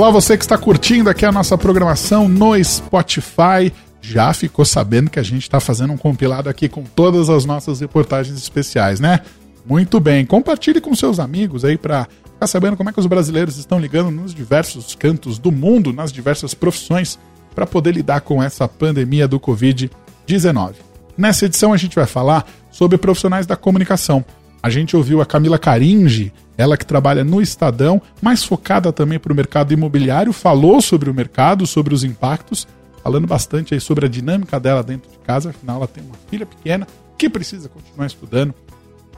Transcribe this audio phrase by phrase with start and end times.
[0.00, 3.70] Olá, você que está curtindo aqui a nossa programação no Spotify.
[4.00, 7.80] Já ficou sabendo que a gente está fazendo um compilado aqui com todas as nossas
[7.80, 9.20] reportagens especiais, né?
[9.66, 10.24] Muito bem.
[10.24, 14.10] Compartilhe com seus amigos aí para ficar sabendo como é que os brasileiros estão ligando
[14.10, 17.18] nos diversos cantos do mundo, nas diversas profissões,
[17.54, 20.76] para poder lidar com essa pandemia do Covid-19.
[21.14, 24.24] Nessa edição a gente vai falar sobre profissionais da comunicação.
[24.62, 29.32] A gente ouviu a Camila Caringe, ela que trabalha no Estadão, mais focada também para
[29.32, 32.68] o mercado imobiliário, falou sobre o mercado, sobre os impactos,
[33.02, 36.44] falando bastante aí sobre a dinâmica dela dentro de casa, afinal ela tem uma filha
[36.44, 36.86] pequena
[37.16, 38.54] que precisa continuar estudando,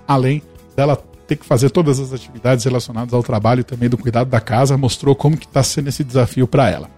[0.07, 0.41] além
[0.77, 4.41] dela ter que fazer todas as atividades relacionadas ao trabalho e também do cuidado da
[4.41, 6.89] casa, mostrou como que está sendo esse desafio para ela.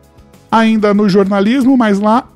[0.51, 2.29] Ainda no jornalismo, mas lá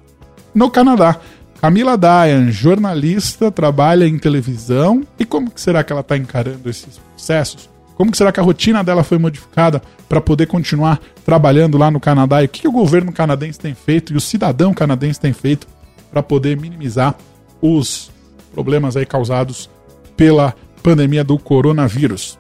[0.54, 1.20] no Canadá.
[1.60, 5.02] Camila Dayan, jornalista, trabalha em televisão.
[5.18, 7.68] E como que será que ela está encarando esses processos?
[7.98, 12.41] Como será que a rotina dela foi modificada para poder continuar trabalhando lá no Canadá?
[12.41, 15.66] E o que, que o governo canadense tem feito e o cidadão canadense tem feito
[16.09, 17.16] para poder minimizar
[17.60, 18.09] os
[18.55, 19.68] problemas aí causados
[20.16, 22.38] pela pandemia do coronavírus?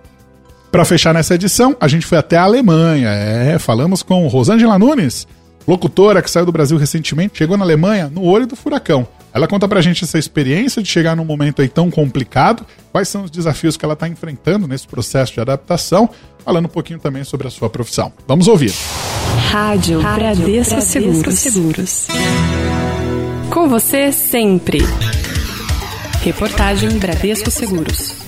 [0.70, 3.08] Para fechar nessa edição, a gente foi até a Alemanha.
[3.08, 5.26] É, falamos com Rosângela Nunes,
[5.66, 9.08] locutora que saiu do Brasil recentemente, chegou na Alemanha no olho do furacão.
[9.32, 13.24] Ela conta pra gente essa experiência de chegar num momento aí tão complicado, quais são
[13.24, 16.08] os desafios que ela está enfrentando nesse processo de adaptação,
[16.44, 18.12] falando um pouquinho também sobre a sua profissão.
[18.26, 18.72] Vamos ouvir.
[19.50, 21.38] Rádio, Rádio Bradesco, Bradesco Seguros.
[21.38, 22.08] Seguros.
[23.50, 24.80] Com você sempre.
[26.22, 28.27] Reportagem Bradesco Seguros.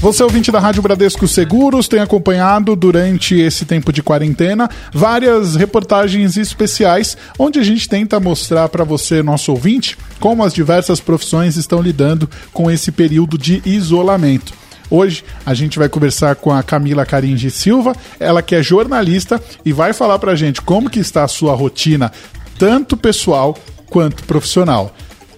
[0.00, 6.36] Você, ouvinte da Rádio Bradesco Seguros, tem acompanhado durante esse tempo de quarentena várias reportagens
[6.36, 11.82] especiais onde a gente tenta mostrar para você, nosso ouvinte, como as diversas profissões estão
[11.82, 14.54] lidando com esse período de isolamento.
[14.88, 19.72] Hoje a gente vai conversar com a Camila Caringe Silva, ela que é jornalista e
[19.72, 22.12] vai falar para a gente como que está a sua rotina,
[22.58, 23.58] tanto pessoal
[23.90, 24.94] quanto profissional.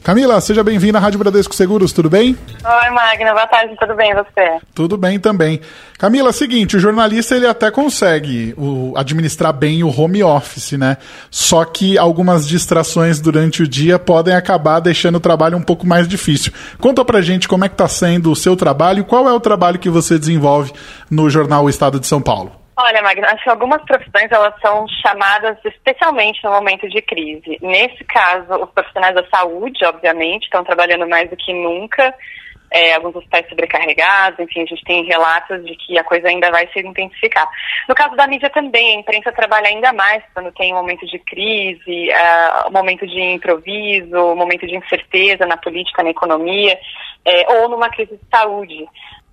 [0.08, 2.34] Camila, seja bem-vinda à Rádio Bradesco Seguros, tudo bem?
[2.64, 4.58] Oi, Magna, boa tarde, tudo bem você?
[4.74, 5.60] Tudo bem também.
[5.98, 10.96] Camila, seguinte, o jornalista ele até consegue o, administrar bem o home office, né?
[11.30, 16.08] Só que algumas distrações durante o dia podem acabar deixando o trabalho um pouco mais
[16.08, 16.54] difícil.
[16.80, 19.40] Conta pra gente como é que tá sendo o seu trabalho e qual é o
[19.40, 20.72] trabalho que você desenvolve
[21.10, 22.57] no jornal o Estado de São Paulo.
[22.80, 27.58] Olha, Magna, acho que algumas profissões elas são chamadas especialmente no momento de crise.
[27.60, 32.14] Nesse caso, os profissionais da saúde, obviamente, estão trabalhando mais do que nunca.
[32.70, 36.68] É, alguns hospitais sobrecarregados, enfim, a gente tem relatos de que a coisa ainda vai
[36.68, 37.48] se intensificar.
[37.88, 41.18] No caso da mídia também, a imprensa trabalha ainda mais quando tem um momento de
[41.18, 46.78] crise, uh, um momento de improviso, um momento de incerteza na política, na economia,
[47.24, 48.86] é, ou numa crise de saúde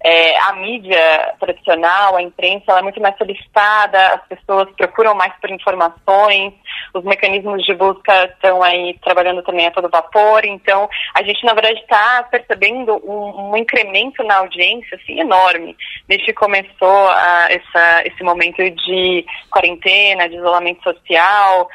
[0.07, 5.33] é, a mídia tradicional, a imprensa, ela é muito mais solicitada, as pessoas procuram mais
[5.41, 6.53] por informações,
[6.93, 11.55] os mecanismos de busca estão aí trabalhando também a todo vapor, então a gente, na
[11.55, 15.75] verdade, está percebendo um, um, incremento na audiência, assim, enorme,
[16.07, 21.67] desde que começou a, essa, esse momento de quarentena, de isolamento social,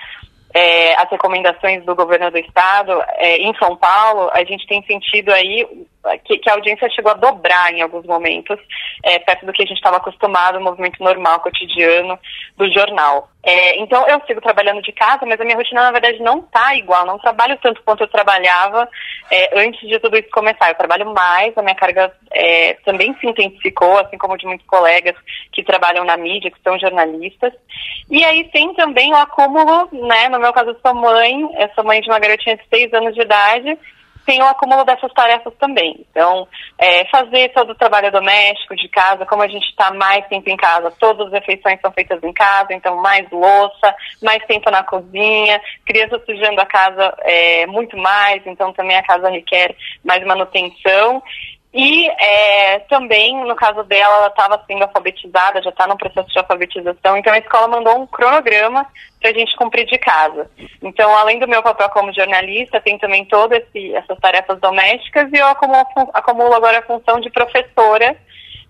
[0.54, 5.32] é, as recomendações do governo do estado é, em São Paulo, a gente tem sentido
[5.32, 5.66] aí
[6.24, 8.58] que, que, a audiência chegou a dobrar em alguns momentos,
[9.02, 12.18] é, perto do que a gente estava acostumado, o movimento normal, cotidiano
[12.56, 13.28] do jornal.
[13.42, 16.74] É, então, eu sigo trabalhando de casa, mas a minha rotina, na verdade, não está
[16.74, 17.06] igual.
[17.06, 18.88] Não trabalho tanto quanto eu trabalhava
[19.30, 20.68] é, antes de tudo isso começar.
[20.68, 25.16] Eu trabalho mais, a minha carga é, também se intensificou, assim como de muitos colegas
[25.52, 27.52] que trabalham na mídia, que são jornalistas.
[28.10, 30.28] E aí tem também o acúmulo, né?
[30.28, 33.14] No meu caso, eu sou mãe, eu sou mãe de uma garotinha de seis anos
[33.14, 33.78] de idade,
[34.26, 36.06] tem o acúmulo dessas tarefas também.
[36.10, 36.46] Então,
[36.78, 40.56] é, fazer todo o trabalho doméstico de casa, como a gente está mais tempo em
[40.56, 45.60] casa, todas as refeições são feitas em casa, então mais louça, mais tempo na cozinha,
[45.84, 51.22] crianças sujando a casa é, muito mais, então também a casa requer mais manutenção.
[51.72, 56.38] E é, também, no caso dela, ela estava sendo alfabetizada, já está no processo de
[56.38, 58.86] alfabetização, então a escola mandou um cronograma
[59.20, 60.50] para a gente cumprir de casa.
[60.82, 65.46] Então, além do meu papel como jornalista, tem também todas essas tarefas domésticas e eu
[65.46, 68.16] acumulo, acumulo agora a função de professora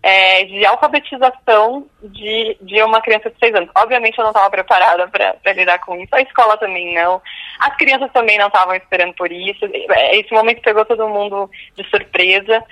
[0.02, 3.70] é, de alfabetização de, de uma criança de seis anos.
[3.76, 7.20] Obviamente eu não estava preparada para lidar com isso, a escola também não,
[7.58, 9.64] as crianças também não estavam esperando por isso.
[9.90, 12.64] É, esse momento pegou todo mundo de surpresa,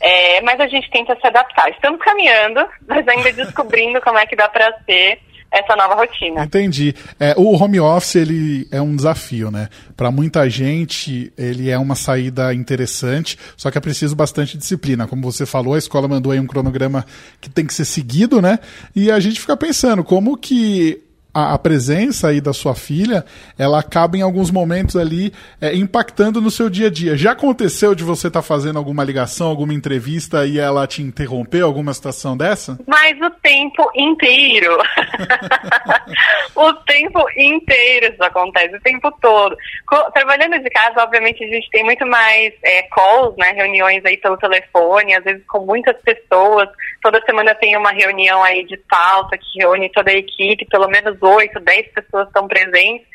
[0.00, 1.68] é, mas a gente tenta se adaptar.
[1.70, 5.20] Estamos caminhando, mas ainda descobrindo como é que dá para ser
[5.52, 6.44] essa nova rotina.
[6.44, 6.94] Entendi.
[7.18, 9.68] É, o home office ele é um desafio, né?
[9.96, 15.06] Para muita gente ele é uma saída interessante, só que é preciso bastante disciplina.
[15.06, 17.04] Como você falou, a escola mandou aí um cronograma
[17.40, 18.58] que tem que ser seguido, né?
[18.94, 21.02] E a gente fica pensando como que
[21.32, 23.24] a, a, presença aí da sua filha,
[23.58, 27.16] ela acaba em alguns momentos ali é, impactando no seu dia a dia.
[27.16, 31.62] Já aconteceu de você estar tá fazendo alguma ligação, alguma entrevista e ela te interromper,
[31.62, 32.78] alguma situação dessa?
[32.86, 34.78] Mas o tempo inteiro.
[36.54, 39.56] o tempo inteiro isso acontece, o tempo todo.
[40.12, 44.36] Trabalhando de casa, obviamente, a gente tem muito mais é, calls, né, reuniões aí pelo
[44.36, 46.68] telefone, às vezes com muitas pessoas.
[47.02, 51.20] Toda semana tem uma reunião aí de pauta que reúne toda a equipe, pelo menos
[51.22, 53.06] oito, dez pessoas estão presentes.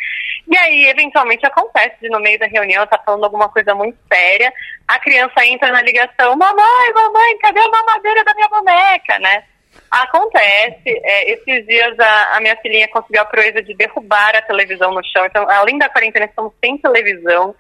[0.48, 4.52] E aí, eventualmente, acontece de no meio da reunião, tá falando alguma coisa muito séria,
[4.88, 9.44] a criança entra na ligação, mamãe, mamãe, cadê a mamadeira da minha boneca, né?
[9.92, 10.90] Acontece.
[11.04, 15.04] É, esses dias a, a, minha filhinha conseguiu a proeza de derrubar a televisão no
[15.06, 15.26] chão.
[15.26, 17.56] Então, além da quarentena, estamos sem televisão.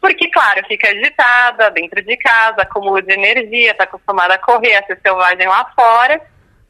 [0.00, 4.86] Porque, claro, fica agitada dentro de casa, acúmulo de energia, está acostumada a correr, a
[4.86, 6.20] ser selvagem lá fora.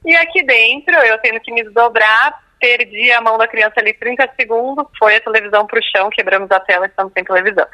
[0.05, 4.31] E aqui dentro, eu tendo que me desdobrar, perdi a mão da criança ali 30
[4.39, 7.67] segundos, foi a televisão para o chão, quebramos a tela e estamos sem televisão.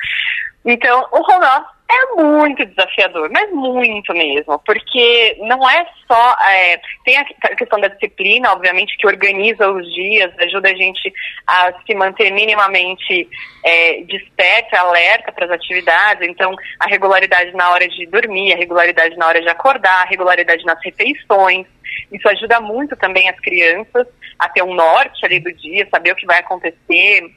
[0.65, 6.37] Então, o home office é muito desafiador, mas muito mesmo, porque não é só.
[6.51, 7.25] É, tem a
[7.55, 11.13] questão da disciplina, obviamente, que organiza os dias, ajuda a gente
[11.47, 13.29] a se manter minimamente
[13.65, 16.29] é, desperta, alerta para as atividades.
[16.29, 20.65] Então, a regularidade na hora de dormir, a regularidade na hora de acordar, a regularidade
[20.65, 21.67] nas refeições.
[22.13, 24.07] Isso ajuda muito também as crianças
[24.39, 27.31] a ter um norte ali do dia, saber o que vai acontecer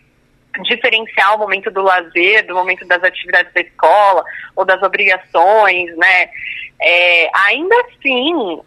[0.63, 4.23] diferenciar o momento do lazer, do momento das atividades da escola
[4.55, 6.29] ou das obrigações, né?
[6.81, 8.61] É, ainda assim,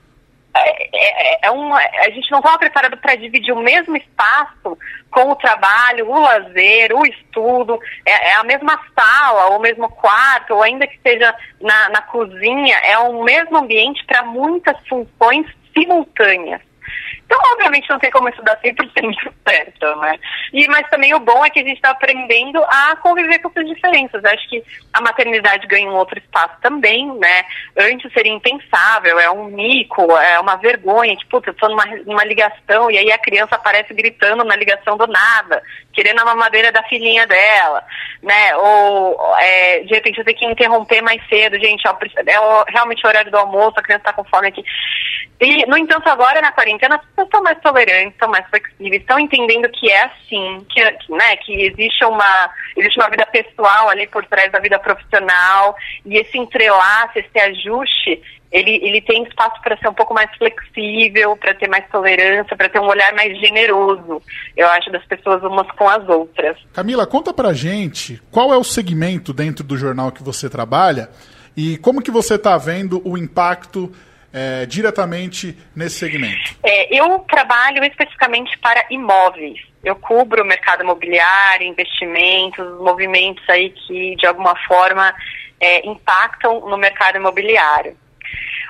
[0.55, 4.79] é, é, é uma, a gente não estava preparado para dividir o mesmo espaço
[5.11, 10.55] com o trabalho, o lazer, o estudo, é, é, a mesma sala, o mesmo quarto,
[10.55, 16.63] ou ainda que seja na, na cozinha, é o mesmo ambiente para muitas funções simultâneas.
[17.32, 20.19] Então, obviamente, não tem como estudar 100% certo, né?
[20.52, 23.67] E, mas também o bom é que a gente está aprendendo a conviver com essas
[23.67, 24.23] diferenças.
[24.23, 24.62] Acho que
[24.93, 27.44] a maternidade ganha um outro espaço também, né?
[27.79, 32.90] Antes seria impensável, é um mico, é uma vergonha, puta, eu tô numa, numa ligação
[32.90, 35.62] e aí a criança aparece gritando na ligação do nada,
[35.94, 37.82] querendo a mamadeira da filhinha dela,
[38.23, 38.55] né?
[38.56, 41.96] Ou, é, de repente, eu tenho que interromper mais cedo, gente, ó,
[42.26, 44.62] é realmente o horário do almoço, a criança está com fome aqui.
[45.43, 49.69] E, no entanto, agora na quarentena, pessoas estão mais tolerantes, estão mais flexíveis, estão entendendo
[49.71, 50.83] que é assim, que,
[51.15, 56.17] né, que existe uma, existe uma vida pessoal ali por trás da vida profissional, e
[56.17, 61.55] esse entrelace, esse ajuste, ele, ele tem espaço para ser um pouco mais flexível, para
[61.55, 64.21] ter mais tolerância, para ter um olhar mais generoso,
[64.57, 66.57] eu acho, das pessoas umas com as outras.
[66.73, 71.09] Camila, conta pra gente qual é o segmento dentro do jornal que você trabalha
[71.57, 73.91] e como que você está vendo o impacto
[74.32, 76.56] é, diretamente nesse segmento?
[76.62, 79.61] É, eu trabalho especificamente para imóveis.
[79.84, 85.14] Eu cubro o mercado imobiliário, investimentos, movimentos aí que de alguma forma
[85.61, 87.96] é, impactam no mercado imobiliário.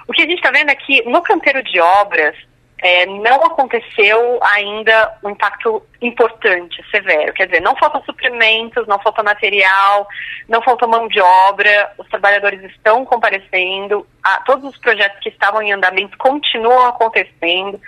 [0.08, 2.34] O que a gente está vendo aqui no canteiro de obras,
[2.82, 7.32] é, não aconteceu ainda um impacto importante, severo.
[7.32, 10.08] Quer dizer, não faltam suprimentos, não falta material,
[10.48, 15.62] não falta mão de obra, os trabalhadores estão comparecendo, a, todos os projetos que estavam
[15.62, 17.80] em andamento continuam acontecendo.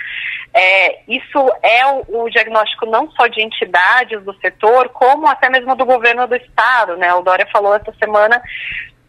[0.55, 5.75] É, isso é o, o, diagnóstico não só de entidades do setor, como até mesmo
[5.75, 6.97] do governo do Estado.
[6.97, 7.13] Né?
[7.15, 8.41] O Dória falou essa semana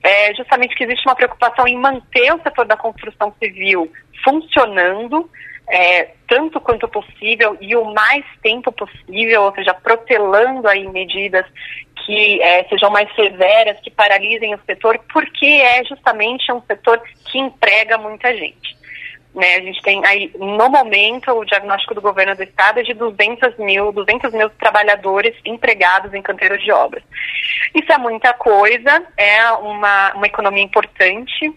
[0.01, 3.91] é, justamente que existe uma preocupação em manter o setor da construção civil
[4.23, 5.29] funcionando,
[5.69, 11.45] é, tanto quanto possível e o mais tempo possível, ou seja, protelando aí medidas
[12.05, 17.39] que é, sejam mais severas, que paralisem o setor, porque é justamente um setor que
[17.39, 18.75] emprega muita gente.
[19.33, 22.93] Né, a gente tem aí, no momento, o diagnóstico do governo do estado é de
[22.93, 27.03] 200 mil, 200 mil trabalhadores empregados em canteiros de obras.
[27.73, 31.53] Isso é muita coisa, é uma, uma economia importante,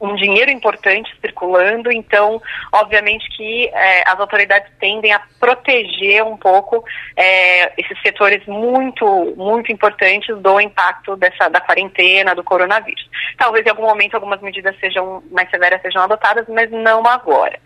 [0.00, 2.40] um dinheiro importante circulando, então,
[2.72, 6.84] obviamente que é, as autoridades tendem a proteger um pouco
[7.16, 13.08] é, esses setores muito, muito importantes do impacto dessa, da quarentena, do coronavírus.
[13.38, 17.58] Talvez em algum momento algumas medidas sejam mais severas sejam adotadas, mas não agora.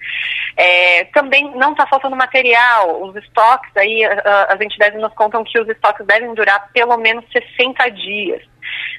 [0.56, 5.68] É, também não está faltando material, os estoques aí, as entidades nos contam que os
[5.68, 8.42] estoques devem durar pelo menos 60 dias.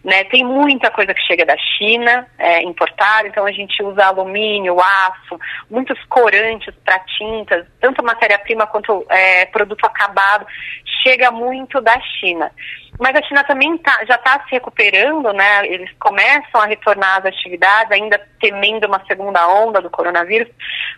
[0.03, 0.23] Né?
[0.25, 5.39] Tem muita coisa que chega da China, é, importada, então a gente usa alumínio, aço,
[5.69, 10.45] muitos corantes para tintas, tanto matéria-prima quanto é, produto acabado,
[11.03, 12.51] chega muito da China.
[13.01, 15.65] Mas a China também tá, já está se recuperando, né?
[15.65, 20.48] Eles começam a retornar às atividades, ainda temendo uma segunda onda do coronavírus,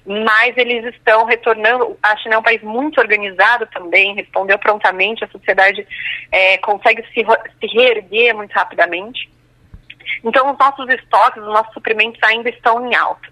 [0.05, 1.97] mas eles estão retornando.
[2.03, 5.87] A China é um país muito organizado também, respondeu prontamente, a sociedade
[6.29, 9.31] é, consegue se, se reerguer muito rapidamente.
[10.25, 13.29] Então, os nossos estoques, os nossos suprimentos ainda estão em alta.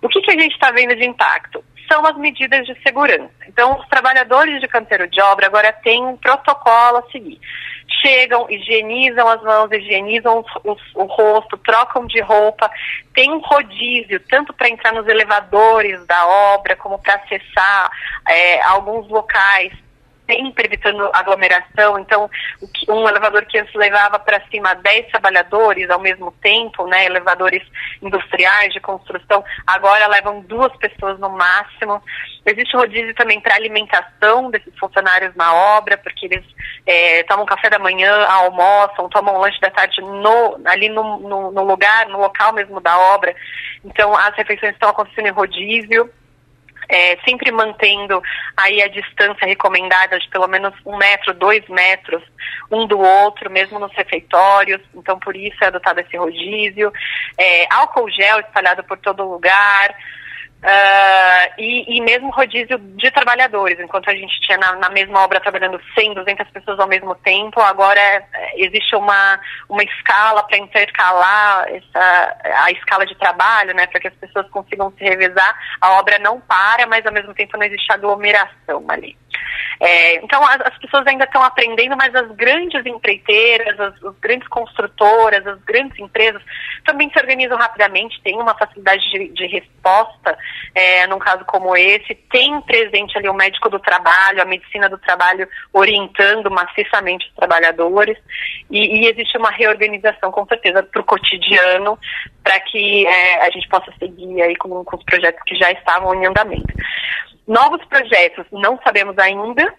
[0.00, 1.64] O que, que a gente está vendo de impacto?
[1.90, 3.34] São as medidas de segurança.
[3.48, 7.40] Então, os trabalhadores de canteiro de obra agora têm um protocolo a seguir.
[8.04, 10.44] Chegam, higienizam as mãos, higienizam
[10.94, 12.70] o rosto, trocam de roupa.
[13.14, 17.90] Tem um rodízio, tanto para entrar nos elevadores da obra, como para acessar
[18.28, 19.72] é, alguns locais
[20.26, 21.98] sempre evitando aglomeração.
[21.98, 22.30] Então,
[22.88, 27.62] um elevador que antes levava para cima 10 trabalhadores ao mesmo tempo, né, elevadores
[28.02, 32.02] industriais de construção, agora levam duas pessoas no máximo.
[32.46, 36.44] Existe rodízio também para alimentação desses funcionários na obra, porque eles
[36.86, 41.64] é, tomam café da manhã, almoçam, tomam lanche da tarde no, ali no, no, no
[41.64, 43.34] lugar, no local mesmo da obra.
[43.84, 46.10] Então, as refeições estão acontecendo em rodízio
[46.88, 48.22] é, sempre mantendo
[48.56, 52.22] aí a distância recomendada de pelo menos um metro, dois metros
[52.70, 56.92] um do outro, mesmo nos refeitórios, então por isso é adotado esse rodízio.
[57.38, 59.94] É, álcool gel espalhado por todo lugar,
[60.64, 65.38] Uh, e, e, mesmo rodízio de trabalhadores, enquanto a gente tinha na, na, mesma obra
[65.38, 68.24] trabalhando 100, 200 pessoas ao mesmo tempo, agora é,
[68.56, 74.14] existe uma, uma escala para intercalar essa, a escala de trabalho, né, para que as
[74.14, 75.54] pessoas consigam se revezar.
[75.82, 79.18] A obra não para, mas ao mesmo tempo não existe aglomeração ali.
[79.80, 84.46] É, então as, as, pessoas ainda estão aprendendo, mas as grandes empreiteiras, as, as, grandes
[84.48, 86.42] construtoras, as grandes empresas
[86.84, 90.36] também se organizam rapidamente, têm uma facilidade de, de resposta
[90.74, 94.98] é, num caso como esse, tem presente ali o médico do trabalho, a medicina do
[94.98, 98.18] trabalho orientando maciçamente os trabalhadores
[98.70, 101.98] e, e existe uma reorganização com certeza para o cotidiano
[102.42, 106.14] para que é, a gente possa seguir aí com, com os projetos que já estavam
[106.14, 106.72] em andamento.
[107.46, 109.74] Novos projetos, não sabemos ainda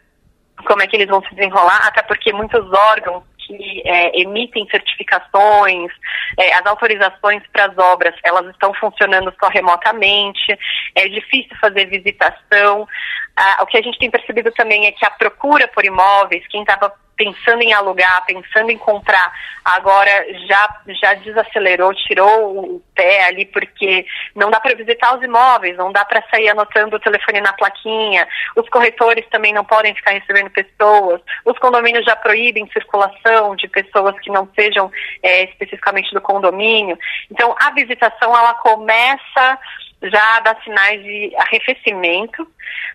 [0.68, 5.92] como é que eles vão se desenrolar, até porque muitos órgãos que é, emitem certificações,
[6.40, 10.58] é, as autorizações para as obras, elas estão funcionando só remotamente,
[10.96, 12.88] é difícil fazer visitação.
[13.36, 16.62] Ah, o que a gente tem percebido também é que a procura por imóveis, quem
[16.62, 19.32] estava pensando em alugar, pensando em comprar,
[19.64, 24.06] agora já, já desacelerou, tirou o pé ali, porque
[24.36, 28.28] não dá para visitar os imóveis, não dá para sair anotando o telefone na plaquinha,
[28.56, 34.18] os corretores também não podem ficar recebendo pessoas, os condomínios já proíbem circulação de pessoas
[34.20, 34.92] que não sejam
[35.24, 36.98] é, especificamente do condomínio.
[37.32, 39.60] Então, a visitação, ela começa
[40.02, 42.48] já dar sinais de arrefecimento.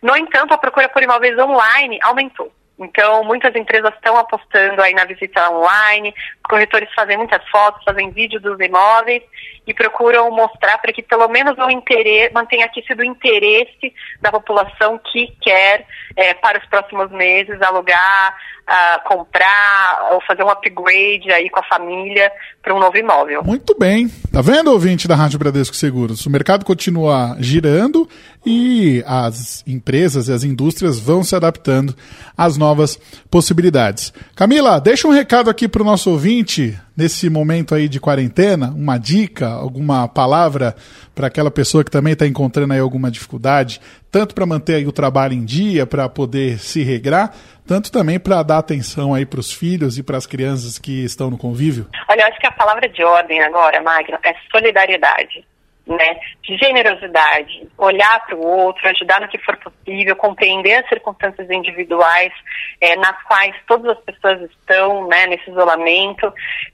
[0.03, 2.53] No entanto, a procura por imóveis online aumentou.
[2.81, 6.15] Então, muitas empresas estão apostando aí na visita online,
[6.49, 9.23] corretores fazem muitas fotos, fazem vídeo dos imóveis
[9.67, 14.33] e procuram mostrar para que pelo menos o interesse, mantenha aqui sido o interesse da
[14.33, 18.35] população que quer, é, para os próximos meses, alugar,
[18.71, 22.33] uh, comprar ou fazer um upgrade aí com a família
[22.63, 23.43] para um novo imóvel.
[23.43, 24.09] Muito bem.
[24.33, 26.25] Tá vendo, ouvinte da Rádio Bradesco Seguros?
[26.27, 28.09] O mercado continua girando
[28.45, 31.95] e as empresas e as indústrias vão se adaptando
[32.41, 32.99] às novas
[33.31, 34.15] possibilidades.
[34.35, 38.97] Camila, deixa um recado aqui para o nosso ouvinte nesse momento aí de quarentena, uma
[38.97, 40.75] dica, alguma palavra
[41.15, 43.79] para aquela pessoa que também está encontrando aí alguma dificuldade,
[44.11, 47.35] tanto para manter aí o trabalho em dia, para poder se regrar,
[47.67, 51.29] tanto também para dar atenção aí para os filhos e para as crianças que estão
[51.29, 51.89] no convívio?
[52.09, 55.45] Olha, eu acho que a palavra de ordem agora, Magno, é solidariedade
[55.91, 61.51] né, de generosidade, olhar para o outro, ajudar no que for possível, compreender as circunstâncias
[61.51, 62.33] individuais
[62.81, 66.33] é, nas quais todas as pessoas estão, né, nesse isolamento,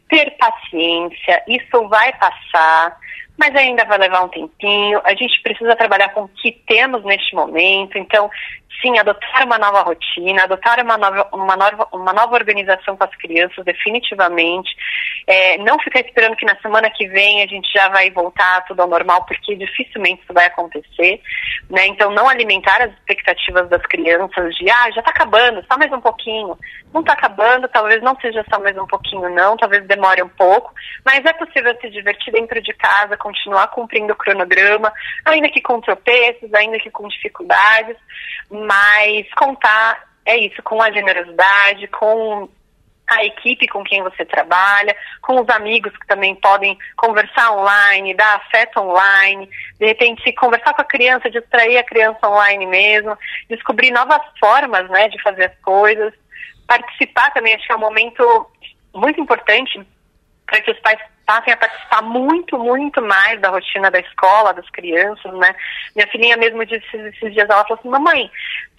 [0.09, 2.99] ter paciência, isso vai passar,
[3.39, 5.01] mas ainda vai levar um tempinho.
[5.05, 7.99] A gente precisa trabalhar com o que temos neste momento.
[7.99, 8.31] Então,
[8.80, 13.14] sim, adotar uma nova rotina, adotar uma nova, uma nova, uma nova organização com as
[13.16, 14.71] crianças, definitivamente.
[15.26, 18.80] É, não ficar esperando que na semana que vem a gente já vai voltar tudo
[18.83, 21.21] ao normal, porque dificilmente isso vai acontecer.
[21.68, 21.87] Né?
[21.88, 26.00] Então, não alimentar as expectativas das crianças de, ah, já está acabando, só mais um
[26.00, 26.56] pouquinho.
[26.92, 30.73] Não está acabando, talvez não seja só mais um pouquinho, não, talvez demore um pouco,
[31.04, 34.92] mas é possível se divertir dentro de casa, continuar cumprindo o cronograma,
[35.25, 37.97] ainda que com tropeços, ainda que com dificuldades
[38.67, 42.49] mas contar é isso, com a generosidade, com
[43.09, 48.35] a equipe com quem você trabalha, com os amigos que também podem conversar online, dar
[48.37, 53.17] afeto online, de repente conversar com a criança, distrair a criança online mesmo,
[53.49, 56.13] descobrir novas formas né, de fazer as coisas,
[56.67, 58.51] participar também, acho que é um momento
[58.93, 59.81] muito importante
[60.45, 64.68] para que os pais passem a participar muito, muito mais da rotina da escola, das
[64.71, 65.54] crianças, né?
[65.95, 68.30] Minha filhinha mesmo disse esses dias, ela falou assim, mamãe,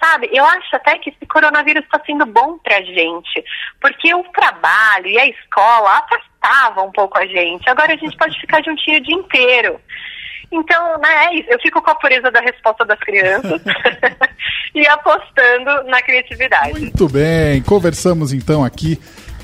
[0.01, 3.43] sabe, eu acho até que esse coronavírus está sendo bom pra gente,
[3.81, 8.39] porque o trabalho e a escola afastavam um pouco a gente, agora a gente pode
[8.39, 9.81] ficar juntinho o dia inteiro.
[10.49, 11.49] Então, né, é isso.
[11.49, 13.61] Eu fico com a pureza da resposta das crianças
[14.73, 16.79] e apostando na criatividade.
[16.79, 18.97] Muito bem, conversamos então aqui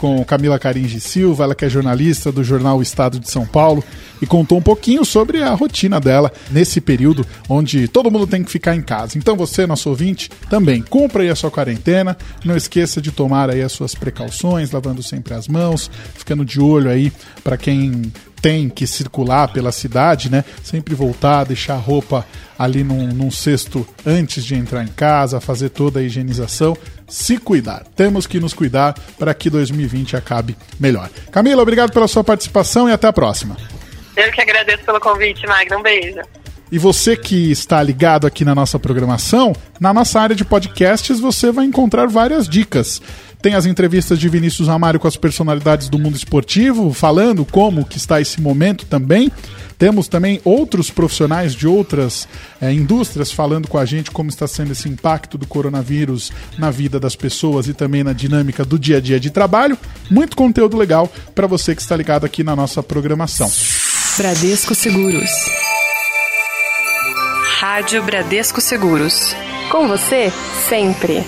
[0.03, 3.81] com Camila Caringe Silva, ela que é jornalista do jornal Estado de São Paulo
[4.21, 8.51] e contou um pouquinho sobre a rotina dela nesse período onde todo mundo tem que
[8.51, 9.17] ficar em casa.
[9.17, 13.61] Então você, nosso ouvinte, também cumpra aí a sua quarentena, não esqueça de tomar aí
[13.61, 17.09] as suas precauções, lavando sempre as mãos, ficando de olho aí
[17.41, 18.11] para quem
[18.43, 20.43] tem que circular pela cidade, né?
[20.61, 22.27] Sempre voltar, deixar a roupa
[22.59, 27.85] ali num, num cesto antes de entrar em casa, fazer toda a higienização, se cuidar.
[27.95, 31.09] Temos que nos cuidar para que 2020 acabe melhor.
[31.31, 33.55] Camila, obrigado pela sua participação e até a próxima.
[34.17, 35.77] Eu que agradeço pelo convite, Magno.
[35.77, 36.19] Um beijo.
[36.73, 41.51] E você que está ligado aqui na nossa programação, na nossa área de podcasts você
[41.51, 42.99] vai encontrar várias dicas.
[43.43, 47.97] Tem as entrevistas de Vinícius Amário com as personalidades do mundo esportivo, falando como que
[47.97, 49.31] está esse momento também.
[49.77, 52.27] Temos também outros profissionais de outras
[52.59, 56.99] é, indústrias falando com a gente como está sendo esse impacto do coronavírus na vida
[56.99, 59.77] das pessoas e também na dinâmica do dia a dia de trabalho.
[60.09, 63.51] Muito conteúdo legal para você que está ligado aqui na nossa programação.
[64.17, 65.29] Bradesco Seguros.
[67.65, 69.33] Rádio Bradesco Seguros.
[69.71, 70.33] Com você,
[70.67, 71.23] sempre.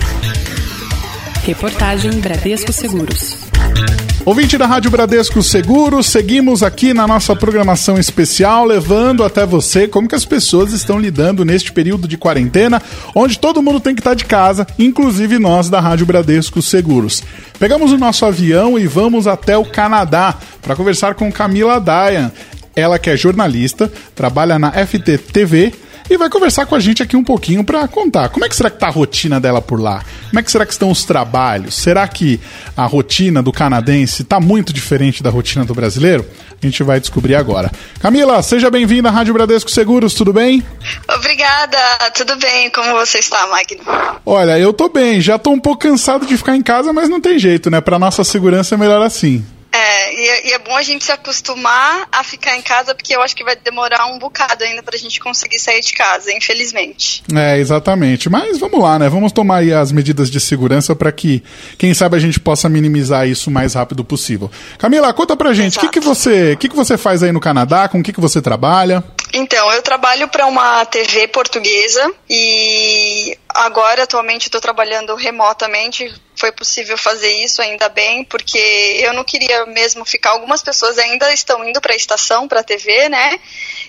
[1.42, 3.38] Reportagem Bradesco Seguros.
[4.22, 10.06] Ouvinte da Rádio Bradesco Seguros, seguimos aqui na nossa programação especial, levando até você como
[10.06, 12.82] que as pessoas estão lidando neste período de quarentena,
[13.14, 17.22] onde todo mundo tem que estar de casa, inclusive nós da Rádio Bradesco Seguros.
[17.58, 22.30] Pegamos o nosso avião e vamos até o Canadá para conversar com Camila Dayan.
[22.76, 27.24] Ela que é jornalista, trabalha na FTTV e vai conversar com a gente aqui um
[27.24, 30.04] pouquinho para contar como é que será que tá a rotina dela por lá?
[30.28, 31.74] Como é que será que estão os trabalhos?
[31.74, 32.40] Será que
[32.76, 36.26] a rotina do canadense tá muito diferente da rotina do brasileiro?
[36.62, 37.70] A gente vai descobrir agora.
[38.00, 40.62] Camila, seja bem-vinda à Rádio Bradesco Seguros, tudo bem?
[41.08, 41.78] Obrigada,
[42.14, 42.70] tudo bem.
[42.70, 44.20] Como você está, Magno?
[44.24, 47.20] Olha, eu tô bem, já tô um pouco cansado de ficar em casa, mas não
[47.20, 47.80] tem jeito, né?
[47.80, 49.44] Para nossa segurança é melhor assim.
[50.16, 53.20] E é, e é, bom a gente se acostumar a ficar em casa, porque eu
[53.20, 57.22] acho que vai demorar um bocado ainda pra gente conseguir sair de casa, infelizmente.
[57.34, 58.30] É, exatamente.
[58.30, 59.10] Mas vamos lá, né?
[59.10, 61.44] Vamos tomar aí as medidas de segurança para que,
[61.76, 64.50] quem sabe, a gente possa minimizar isso o mais rápido possível.
[64.78, 67.86] Camila, conta pra gente, o que, que, você, que, que você faz aí no Canadá?
[67.86, 69.04] Com o que, que você trabalha?
[69.34, 76.98] Então, eu trabalho para uma TV portuguesa e agora, atualmente, estou trabalhando remotamente foi possível
[76.98, 78.58] fazer isso, ainda bem, porque
[79.00, 80.30] eu não queria mesmo ficar.
[80.30, 83.40] Algumas pessoas ainda estão indo para a estação, para a TV, né?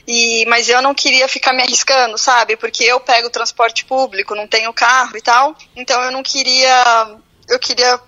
[0.08, 2.56] E, mas eu não queria ficar me arriscando, sabe?
[2.56, 5.56] Porque eu pego transporte público, não tenho carro e tal.
[5.76, 7.18] Então eu não queria.
[7.50, 8.00] Eu queria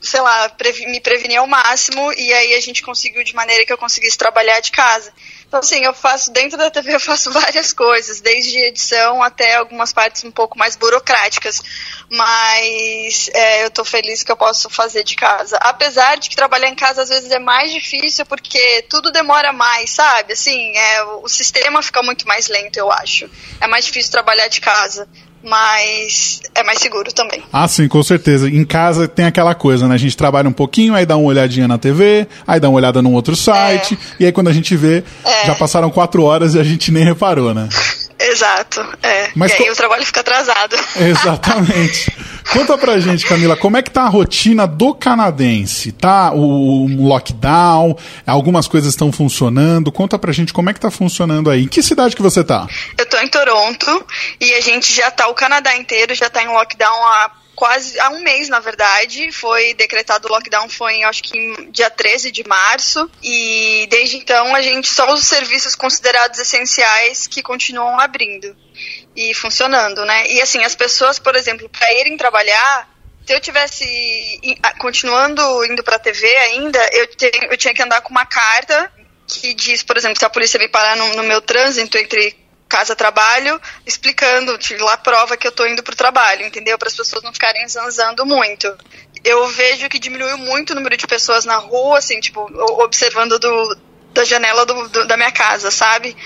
[0.00, 0.52] sei lá,
[0.86, 4.60] me prevenir ao máximo e aí a gente conseguiu de maneira que eu conseguisse trabalhar
[4.60, 5.12] de casa.
[5.48, 9.94] Então, assim, eu faço, dentro da TV eu faço várias coisas, desde edição até algumas
[9.94, 11.62] partes um pouco mais burocráticas.
[12.10, 15.56] Mas é, eu tô feliz que eu posso fazer de casa.
[15.56, 19.90] Apesar de que trabalhar em casa às vezes é mais difícil porque tudo demora mais,
[19.90, 20.34] sabe?
[20.34, 23.28] Assim, é, o sistema fica muito mais lento, eu acho.
[23.58, 25.08] É mais difícil trabalhar de casa
[25.48, 27.42] mas é mais seguro também.
[27.52, 28.48] Ah, sim, com certeza.
[28.48, 29.94] Em casa tem aquela coisa, né?
[29.94, 33.00] A gente trabalha um pouquinho, aí dá uma olhadinha na TV, aí dá uma olhada
[33.02, 34.22] num outro site, é.
[34.22, 35.46] e aí quando a gente vê, é.
[35.46, 37.68] já passaram quatro horas e a gente nem reparou, né?
[38.18, 39.30] Exato, é.
[39.34, 39.72] Mas e aí co...
[39.72, 40.76] o trabalho fica atrasado.
[40.98, 42.12] Exatamente.
[42.52, 45.92] Conta pra gente, Camila, como é que tá a rotina do canadense?
[45.92, 49.92] Tá o, o lockdown, algumas coisas estão funcionando.
[49.92, 51.64] Conta pra gente como é que tá funcionando aí.
[51.64, 52.66] Em que cidade que você tá?
[52.96, 54.06] Eu tô em Toronto
[54.40, 58.08] e a gente já tá, o Canadá inteiro já tá em lockdown há quase há
[58.10, 62.46] um mês, na verdade, foi decretado o lockdown foi, acho que em dia 13 de
[62.46, 68.56] março, e desde então a gente só os serviços considerados essenciais que continuam abrindo
[69.16, 70.30] e funcionando, né?
[70.30, 72.88] E assim, as pessoas, por exemplo, para irem trabalhar,
[73.26, 74.40] se eu tivesse
[74.78, 77.08] continuando indo para a TV ainda, eu,
[77.50, 78.88] eu tinha que andar com uma carta
[79.26, 82.36] que diz, por exemplo, se a polícia me parar no, no meu trânsito entre
[82.68, 86.78] casa-trabalho, explicando, tive lá prova que eu tô indo pro trabalho, entendeu?
[86.78, 88.72] Para as pessoas não ficarem zanzando muito.
[89.24, 92.40] Eu vejo que diminuiu muito o número de pessoas na rua, assim, tipo,
[92.82, 93.76] observando do,
[94.12, 96.16] da janela do, do, da minha casa, sabe?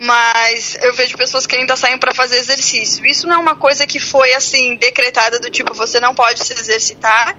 [0.00, 3.06] Mas eu vejo pessoas que ainda saem para fazer exercício.
[3.06, 6.52] Isso não é uma coisa que foi, assim, decretada do tipo, você não pode se
[6.52, 7.36] exercitar,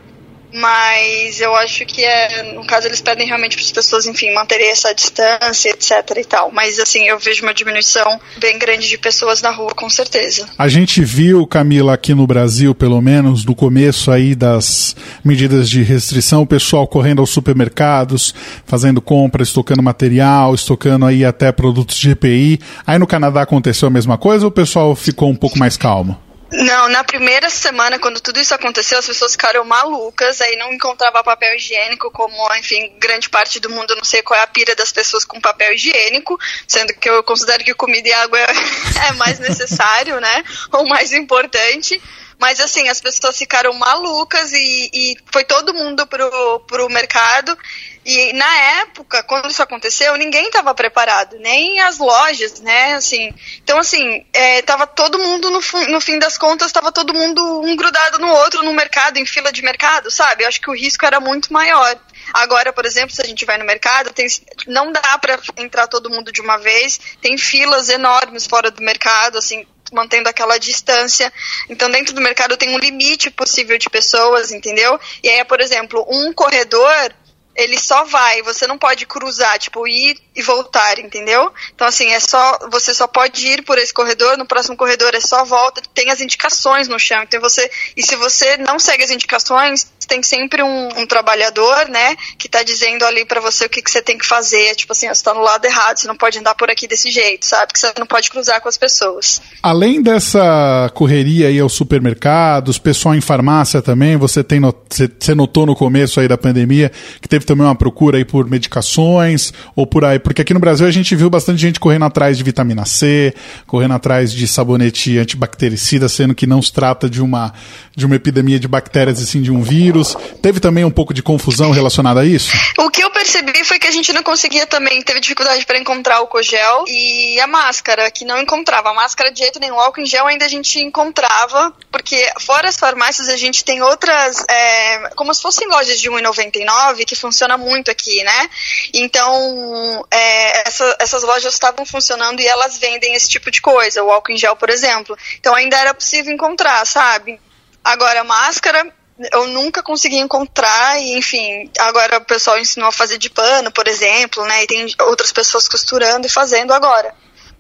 [0.53, 4.69] mas eu acho que é, no caso eles pedem realmente para as pessoas, enfim, manterem
[4.69, 6.51] essa distância, etc e tal.
[6.51, 10.47] Mas assim, eu vejo uma diminuição bem grande de pessoas na rua, com certeza.
[10.57, 15.81] A gente viu, Camila, aqui no Brasil, pelo menos, no começo aí das medidas de
[15.81, 18.33] restrição, o pessoal correndo aos supermercados,
[18.65, 22.59] fazendo compras, estocando material, estocando aí até produtos de EPI.
[22.85, 26.22] Aí no Canadá aconteceu a mesma coisa ou o pessoal ficou um pouco mais calmo?
[26.53, 31.23] Não, na primeira semana, quando tudo isso aconteceu, as pessoas ficaram malucas, aí não encontrava
[31.23, 34.91] papel higiênico, como, enfim, grande parte do mundo, não sei qual é a pira das
[34.91, 38.45] pessoas com papel higiênico, sendo que eu considero que comida e água é,
[39.09, 40.43] é mais necessário, né?
[40.71, 41.99] Ou mais importante.
[42.39, 47.58] Mas assim, as pessoas ficaram malucas e, e foi todo mundo pro, pro mercado.
[48.06, 52.96] E na época, quando isso aconteceu, ninguém estava preparado, nem as lojas, né?
[52.96, 57.62] Assim, então, assim, é, tava todo mundo, no, no fim das contas, estava todo mundo
[57.62, 60.43] um grudado no outro no mercado, em fila de mercado, sabe?
[60.43, 61.98] Eu acho que o risco era muito maior.
[62.34, 64.28] Agora, por exemplo, se a gente vai no mercado, tem,
[64.67, 69.38] não dá para entrar todo mundo de uma vez, tem filas enormes fora do mercado,
[69.38, 71.32] assim, mantendo aquela distância.
[71.69, 74.99] Então, dentro do mercado tem um limite possível de pessoas, entendeu?
[75.21, 77.13] E aí, por exemplo, um corredor
[77.55, 81.51] ele só vai, você não pode cruzar, tipo, ir e voltar, entendeu?
[81.73, 85.19] Então, assim, é só, você só pode ir por esse corredor, no próximo corredor é
[85.19, 89.11] só volta, tem as indicações no chão, então você, e se você não segue as
[89.11, 93.81] indicações, tem sempre um, um trabalhador, né, que tá dizendo ali para você o que,
[93.81, 96.39] que você tem que fazer, tipo assim, você tá no lado errado, você não pode
[96.39, 97.73] andar por aqui desse jeito, sabe?
[97.73, 99.41] Que você não pode cruzar com as pessoas.
[99.61, 105.75] Além dessa correria aí aos supermercados, pessoal em farmácia também, você tem, você notou no
[105.75, 110.19] começo aí da pandemia que teve também uma procura aí por medicações ou por aí,
[110.19, 113.34] porque aqui no Brasil a gente viu bastante gente correndo atrás de vitamina C,
[113.67, 117.53] correndo atrás de sabonete antibactericida, sendo que não se trata de uma
[117.95, 120.15] de uma epidemia de bactérias e sim de um vírus.
[120.41, 122.51] Teve também um pouco de confusão relacionada a isso?
[122.79, 126.21] O que eu percebi foi que a gente não conseguia também, teve dificuldade para encontrar
[126.21, 128.89] o cogel e a máscara, que não encontrava.
[128.89, 132.67] A máscara de jeito nenhum, o álcool em gel ainda a gente encontrava, porque fora
[132.67, 137.58] as farmácias a gente tem outras, é, como se fossem lojas de 1,99 que funciona
[137.58, 138.50] muito aqui, né?
[138.93, 144.12] Então, é, essa, essas lojas estavam funcionando e elas vendem esse tipo de coisa, o
[144.12, 145.17] álcool em gel, por exemplo.
[145.39, 147.41] Então ainda era possível encontrar, sabe?
[147.84, 148.93] Agora, máscara,
[149.32, 153.88] eu nunca consegui encontrar e enfim agora o pessoal ensinou a fazer de pano por
[153.88, 157.13] exemplo né e tem outras pessoas costurando e fazendo agora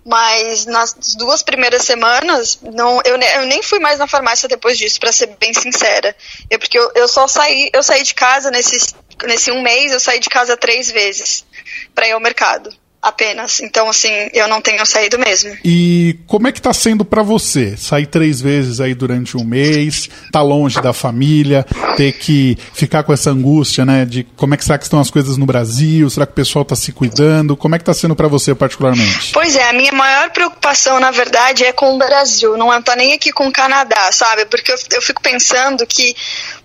[0.03, 4.99] mas nas duas primeiras semanas não eu, eu nem fui mais na farmácia depois disso
[4.99, 6.15] para ser bem sincera
[6.49, 8.93] eu porque eu, eu só saí eu saí de casa nesse
[9.25, 11.45] nesse um mês eu saí de casa três vezes
[11.93, 12.73] para ir ao mercado
[13.03, 13.59] apenas.
[13.59, 15.55] Então, assim, eu não tenho saído mesmo.
[15.65, 17.75] E como é que tá sendo para você?
[17.75, 21.65] Sair três vezes aí durante um mês, tá longe da família,
[21.97, 24.05] ter que ficar com essa angústia, né?
[24.05, 26.09] De como é que será que estão as coisas no Brasil?
[26.09, 27.57] Será que o pessoal tá se cuidando?
[27.57, 29.31] Como é que tá sendo para você particularmente?
[29.33, 32.55] Pois é, a minha maior preocupação, na verdade, é com o Brasil.
[32.55, 34.45] Não tá nem aqui com o Canadá, sabe?
[34.45, 36.15] Porque eu, eu fico pensando que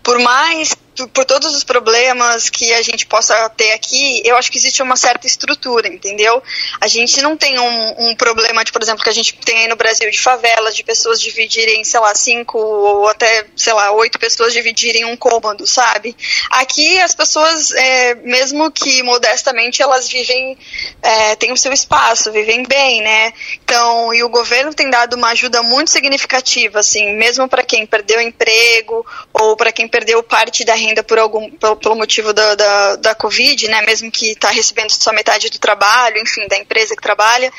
[0.05, 4.59] por mais por todos os problemas que a gente possa ter aqui, eu acho que
[4.59, 6.43] existe uma certa estrutura, entendeu?
[6.81, 9.69] A gente não tem um, um, problema, de, por exemplo, que a gente tem aí
[9.69, 14.19] no Brasil de favelas, de pessoas dividirem, sei lá, cinco ou até, sei lá, oito
[14.19, 16.17] pessoas dividirem um cômodo, sabe?
[16.51, 20.59] Aqui as pessoas, é, mesmo que modestamente, elas vivem,
[21.03, 23.33] é, têm o seu espaço, vivem bem, né?
[23.63, 28.21] Então, e o governo tem dado uma ajuda muito significativa, assim, mesmo para quem perdeu
[28.21, 32.55] emprego ou para quem perdeu parte da renda ainda por algum pelo, pelo motivo da,
[32.55, 33.83] da, da, Covid, né?
[33.83, 37.53] Mesmo que está recebendo só metade do trabalho, enfim, da empresa que trabalha.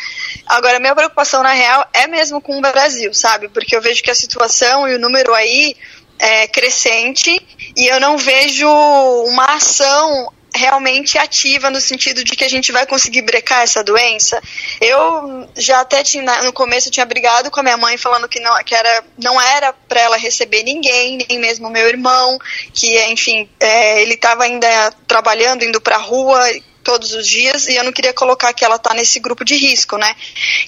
[0.46, 3.50] Agora, minha preocupação na real é mesmo com o Brasil, sabe?
[3.50, 5.76] Porque eu vejo que a situação e o número aí
[6.20, 7.42] é crescente
[7.78, 12.86] e eu não vejo uma ação realmente ativa no sentido de que a gente vai
[12.86, 14.42] conseguir brecar essa doença.
[14.82, 18.64] Eu já até tinha no começo tinha brigado com a minha mãe falando que não
[18.64, 22.38] que era não era para ela receber ninguém, nem mesmo meu irmão,
[22.74, 24.68] que enfim é, ele estava ainda
[25.08, 26.40] trabalhando, indo para a rua
[26.89, 29.95] todos os dias e eu não queria colocar que ela tá nesse grupo de risco,
[29.95, 30.15] né?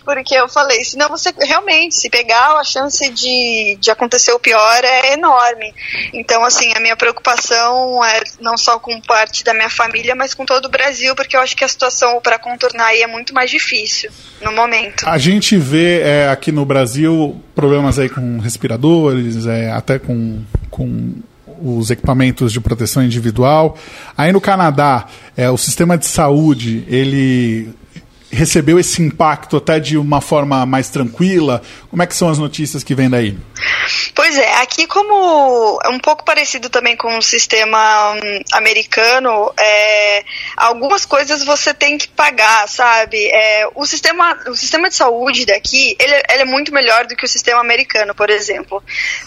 [0.05, 4.84] Porque eu falei, senão você realmente, se pegar, a chance de, de acontecer o pior
[4.84, 5.73] é enorme.
[6.13, 10.45] Então, assim, a minha preocupação é não só com parte da minha família, mas com
[10.45, 13.49] todo o Brasil, porque eu acho que a situação para contornar aí é muito mais
[13.49, 14.12] difícil
[14.43, 15.10] no momento.
[15.10, 21.15] A gente vê é, aqui no Brasil problemas aí com respiradores, é, até com, com
[21.63, 23.77] os equipamentos de proteção individual.
[24.17, 25.05] Aí no Canadá,
[25.36, 27.70] é, o sistema de saúde, ele
[28.32, 31.62] recebeu esse impacto até de uma forma mais tranquila?
[31.89, 33.38] Como é que são as notícias que vêm daí?
[34.15, 40.24] Pois é, aqui como é um pouco parecido também com o sistema hum, americano, é,
[40.56, 43.30] algumas coisas você tem que pagar, sabe?
[43.32, 47.26] É, o, sistema, o sistema de saúde daqui, ele, ele, é muito melhor do que
[47.26, 48.84] o sistema americano, por exemplo.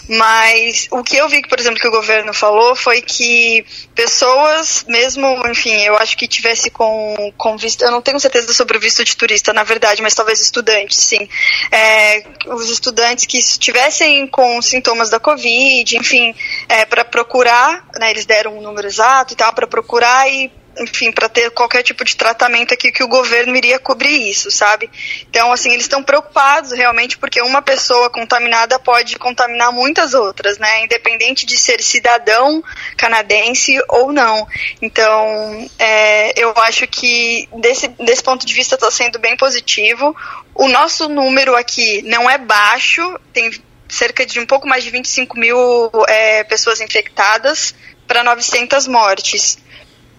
[0.09, 5.27] Mas o que eu vi, por exemplo, que o governo falou foi que pessoas, mesmo,
[5.47, 8.94] enfim, eu acho que tivesse com, com visto, eu não tenho certeza sobre o visto
[9.03, 11.27] de turista, na verdade, mas talvez estudantes, sim.
[11.71, 16.33] É, os estudantes que estivessem com sintomas da Covid, enfim,
[16.69, 21.11] é, para procurar, né, eles deram um número exato e tal, para procurar e enfim,
[21.11, 24.89] para ter qualquer tipo de tratamento aqui que o governo iria cobrir isso, sabe?
[25.29, 30.83] Então, assim, eles estão preocupados realmente porque uma pessoa contaminada pode contaminar muitas outras, né?
[30.83, 32.63] Independente de ser cidadão
[32.97, 34.47] canadense ou não.
[34.81, 40.15] Então, é, eu acho que desse, desse ponto de vista está sendo bem positivo.
[40.53, 43.51] O nosso número aqui não é baixo, tem
[43.87, 47.73] cerca de um pouco mais de 25 mil é, pessoas infectadas
[48.07, 49.57] para 900 mortes.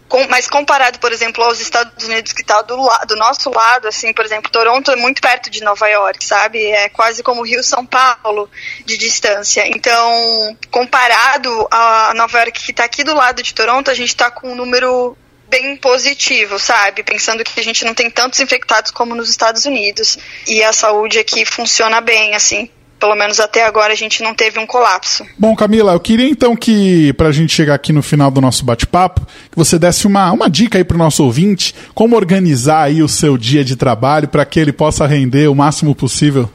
[0.09, 2.77] Com, mas comparado, por exemplo, aos Estados Unidos que está do,
[3.09, 6.65] do nosso lado, assim, por exemplo, Toronto é muito perto de Nova York, sabe?
[6.65, 8.49] É quase como Rio São Paulo
[8.85, 9.67] de distância.
[9.67, 14.31] Então, comparado a Nova York que está aqui do lado de Toronto, a gente está
[14.31, 15.17] com um número
[15.49, 17.03] bem positivo, sabe?
[17.03, 21.19] Pensando que a gente não tem tantos infectados como nos Estados Unidos e a saúde
[21.19, 25.27] aqui funciona bem, assim pelo menos até agora a gente não teve um colapso.
[25.39, 28.65] Bom, Camila, eu queria então que, para a gente chegar aqui no final do nosso
[28.65, 33.03] bate-papo, que você desse uma, uma dica aí para o nosso ouvinte, como organizar aí
[33.03, 36.51] o seu dia de trabalho para que ele possa render o máximo possível.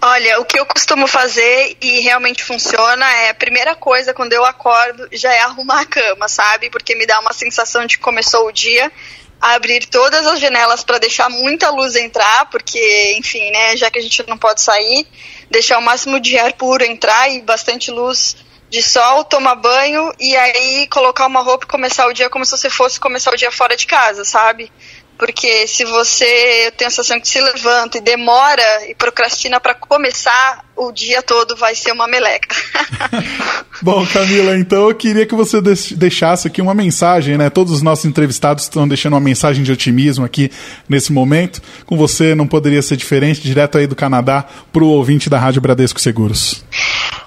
[0.00, 4.44] Olha, o que eu costumo fazer e realmente funciona é a primeira coisa quando eu
[4.44, 6.70] acordo já é arrumar a cama, sabe?
[6.70, 8.90] Porque me dá uma sensação de que começou o dia
[9.42, 14.02] abrir todas as janelas para deixar muita luz entrar, porque, enfim, né, já que a
[14.02, 15.04] gente não pode sair,
[15.50, 18.36] deixar o máximo de ar puro entrar e bastante luz
[18.70, 22.56] de sol, tomar banho e aí colocar uma roupa e começar o dia como se
[22.56, 24.72] você fosse começar o dia fora de casa, sabe?
[25.22, 30.64] Porque se você tem a sensação que se levanta e demora e procrastina para começar,
[30.74, 32.56] o dia todo vai ser uma meleca.
[33.80, 35.60] Bom, Camila, então eu queria que você
[35.94, 37.48] deixasse aqui uma mensagem, né?
[37.50, 40.50] Todos os nossos entrevistados estão deixando uma mensagem de otimismo aqui
[40.88, 41.62] nesse momento.
[41.86, 45.62] Com você não poderia ser diferente, direto aí do Canadá para o ouvinte da Rádio
[45.62, 46.64] Bradesco Seguros.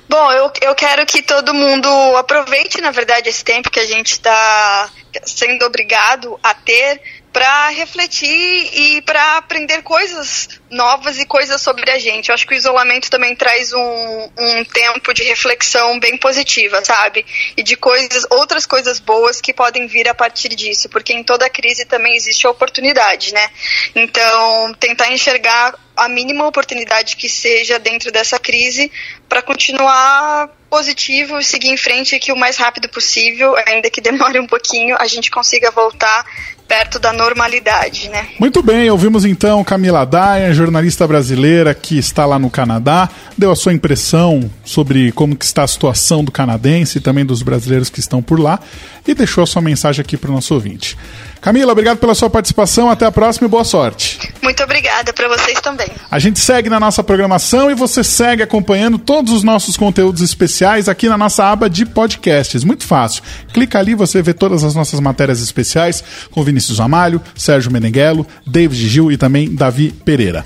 [0.09, 4.11] Bom, eu, eu quero que todo mundo aproveite, na verdade, esse tempo que a gente
[4.11, 4.89] está
[5.23, 7.01] sendo obrigado a ter
[7.35, 12.29] para refletir e para aprender coisas novas e coisas sobre a gente.
[12.29, 17.25] Eu acho que o isolamento também traz um, um tempo de reflexão bem positiva, sabe?
[17.57, 21.49] E de coisas, outras coisas boas que podem vir a partir disso, porque em toda
[21.49, 23.49] crise também existe a oportunidade, né?
[23.93, 28.89] Então, tentar enxergar a mínima oportunidade que seja dentro dessa crise
[29.27, 34.47] para continuar positivo seguir em frente que o mais rápido possível, ainda que demore um
[34.47, 36.25] pouquinho, a gente consiga voltar
[36.67, 38.27] perto da normalidade, né?
[38.39, 43.55] Muito bem, ouvimos então Camila Daia, jornalista brasileira que está lá no Canadá, deu a
[43.55, 47.99] sua impressão sobre como que está a situação do canadense e também dos brasileiros que
[47.99, 48.59] estão por lá
[49.07, 50.97] e deixou a sua mensagem aqui para o nosso ouvinte.
[51.45, 52.89] Camila, obrigado pela sua participação.
[52.89, 54.17] Até a próxima e boa sorte.
[54.41, 55.87] Muito obrigada para vocês também.
[56.09, 60.89] A gente segue na nossa programação e você segue acompanhando todos os nossos conteúdos especiais
[60.89, 62.63] aqui na nossa aba de podcasts.
[62.63, 63.21] Muito fácil.
[63.53, 68.89] Clica ali, você vê todas as nossas matérias especiais com Vinícius Amalho, Sérgio Meneghello, David
[68.89, 70.43] Gil e também Davi Pereira.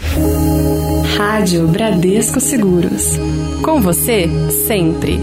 [1.17, 3.17] Rádio Bradesco Seguros.
[3.63, 4.29] Com você,
[4.67, 5.17] sempre.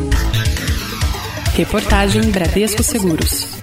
[1.54, 3.55] Reportagem Bradesco Seguros.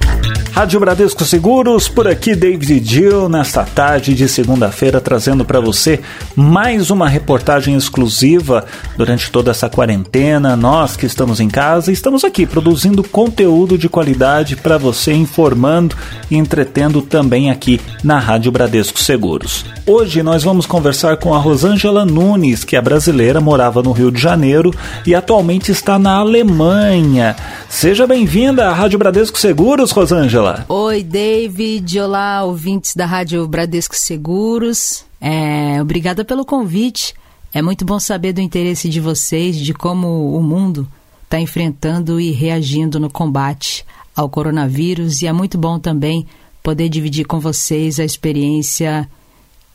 [0.53, 5.99] Rádio Bradesco Seguros, por aqui David Gill, nesta tarde de segunda-feira, trazendo para você
[6.35, 8.63] mais uma reportagem exclusiva
[8.95, 10.55] durante toda essa quarentena.
[10.55, 15.95] Nós que estamos em casa, estamos aqui produzindo conteúdo de qualidade para você, informando
[16.29, 19.65] e entretendo também aqui na Rádio Bradesco Seguros.
[19.87, 24.21] Hoje nós vamos conversar com a Rosângela Nunes, que é brasileira, morava no Rio de
[24.21, 24.71] Janeiro
[25.03, 27.35] e atualmente está na Alemanha.
[27.67, 30.42] Seja bem-vinda à Rádio Bradesco Seguros, Rosângela.
[30.67, 32.01] Oi, David.
[32.01, 35.06] Olá, ouvintes da Rádio Bradesco Seguros.
[35.21, 37.13] É, obrigada pelo convite.
[37.53, 40.86] É muito bom saber do interesse de vocês, de como o mundo
[41.23, 45.21] está enfrentando e reagindo no combate ao coronavírus.
[45.21, 46.27] E é muito bom também
[46.62, 49.10] poder dividir com vocês a experiência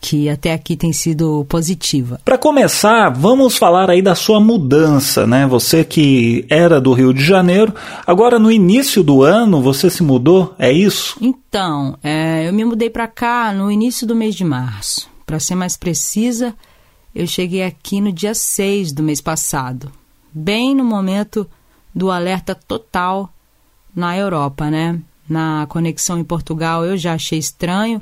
[0.01, 2.21] que até aqui tem sido positiva.
[2.25, 5.47] Para começar, vamos falar aí da sua mudança, né?
[5.47, 7.75] Você que era do Rio de Janeiro,
[8.07, 11.17] agora no início do ano você se mudou, é isso?
[11.21, 15.09] Então, é, eu me mudei para cá no início do mês de março.
[15.27, 16.55] Para ser mais precisa,
[17.15, 19.91] eu cheguei aqui no dia 6 do mês passado.
[20.33, 21.47] bem no momento
[21.95, 23.33] do alerta total
[23.95, 25.01] na Europa, né?
[25.29, 28.01] Na conexão em Portugal eu já achei estranho,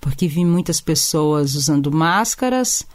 [0.00, 2.86] porque vi muitas pessoas usando máscaras.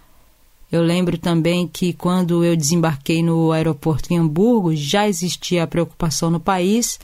[0.71, 6.31] Eu lembro também que quando eu desembarquei no aeroporto em Hamburgo, já existia a preocupação
[6.31, 6.99] no país,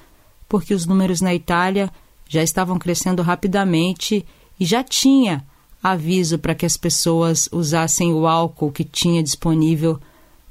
[0.48, 1.92] porque os números na Itália
[2.28, 4.26] já estavam crescendo rapidamente
[4.60, 5.46] e já tinha
[5.82, 10.00] aviso para que as pessoas usassem o álcool que tinha disponível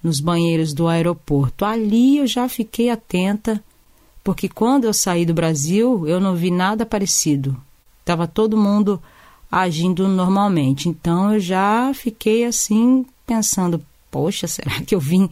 [0.02, 1.64] nos banheiros do aeroporto.
[1.64, 3.62] Ali eu já fiquei atenta,
[4.24, 7.56] porque quando eu saí do Brasil eu não vi nada parecido.
[8.00, 9.02] Estava todo mundo
[9.50, 10.88] agindo normalmente.
[10.88, 15.28] Então eu já fiquei assim pensando: poxa, será que eu vim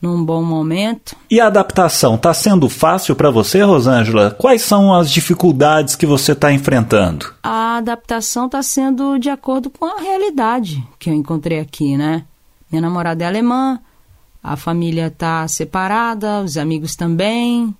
[0.00, 1.16] num bom momento?
[1.30, 4.30] E a adaptação está sendo fácil para você, Rosângela?
[4.30, 7.34] Quais são as dificuldades que você está enfrentando?
[7.42, 12.24] A adaptação está sendo de acordo com a realidade que eu encontrei aqui, né?
[12.70, 13.80] Minha namorada é alemã,
[14.42, 17.74] a família está separada, os amigos também,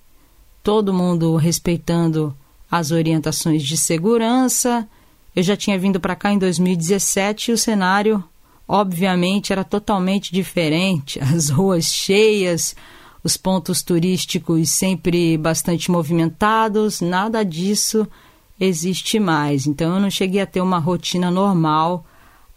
[0.63, 2.35] todo mundo respeitando
[2.69, 4.87] as orientações de segurança.
[5.35, 8.23] Eu já tinha vindo para cá em 2017 e o cenário,
[8.67, 11.19] obviamente, era totalmente diferente.
[11.23, 12.75] As ruas cheias,
[13.23, 18.07] os pontos turísticos sempre bastante movimentados, nada disso
[18.59, 19.67] existe mais.
[19.67, 22.05] Então eu não cheguei a ter uma rotina normal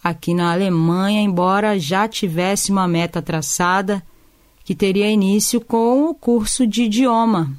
[0.03, 4.03] aqui na Alemanha, embora já tivesse uma meta traçada
[4.65, 7.53] que teria início com o curso de idioma,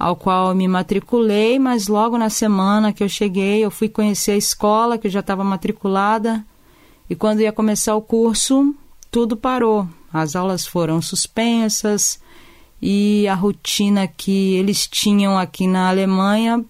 [0.00, 4.36] ao qual me matriculei, mas logo na semana que eu cheguei, eu fui conhecer a
[4.38, 6.42] escola, que eu já estava matriculada,
[7.10, 8.74] e quando ia começar o curso,
[9.10, 9.86] tudo parou.
[10.10, 12.18] As aulas foram suspensas
[12.80, 16.64] e a rotina que eles tinham aqui na Alemanha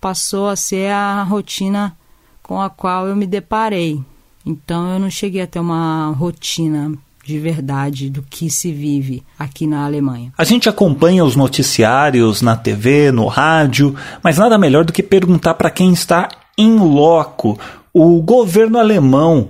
[0.00, 1.96] passou a ser a rotina
[2.40, 4.00] com a qual eu me deparei.
[4.44, 9.66] Então eu não cheguei a ter uma rotina de verdade do que se vive aqui
[9.66, 10.32] na Alemanha.
[10.38, 15.54] A gente acompanha os noticiários na TV, no rádio, mas nada melhor do que perguntar
[15.54, 17.58] para quem está em loco.
[17.92, 19.48] O governo alemão,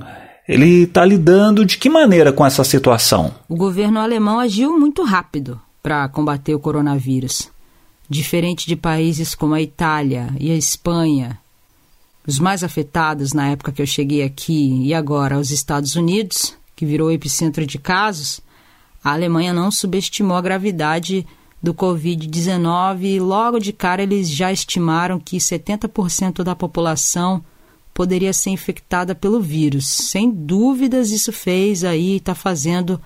[0.49, 3.35] ele está lidando de que maneira com essa situação?
[3.49, 7.51] O governo alemão agiu muito rápido para combater o coronavírus.
[8.09, 11.39] Diferente de países como a Itália e a Espanha,
[12.27, 16.87] os mais afetados na época que eu cheguei aqui e agora os Estados Unidos, que
[16.87, 18.41] virou epicentro de casos,
[19.03, 21.27] a Alemanha não subestimou a gravidade
[21.63, 27.43] do Covid-19 e logo de cara eles já estimaram que 70% da população
[27.95, 29.89] poderia ser infectada pelo vírus.
[29.89, 33.01] Sem dúvidas, isso fez aí, está fazendo